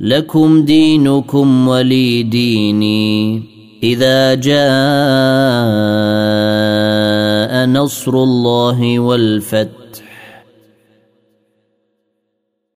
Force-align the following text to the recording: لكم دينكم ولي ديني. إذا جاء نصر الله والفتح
لكم 0.00 0.62
دينكم 0.64 1.68
ولي 1.68 2.22
ديني. 2.22 3.42
إذا 3.82 4.34
جاء 4.34 4.58
نصر 7.66 8.14
الله 8.22 8.98
والفتح 8.98 10.07